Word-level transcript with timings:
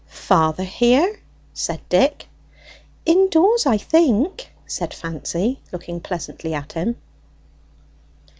'""Father 0.29 0.63
here?" 0.63 1.19
said 1.53 1.79
Dick. 1.87 2.27
"Indoors, 3.05 3.67
I 3.67 3.77
think," 3.77 4.51
said 4.65 4.95
Fancy, 4.95 5.59
looking 5.71 5.99
pleasantly 6.01 6.55
at 6.55 6.73
him. 6.73 6.95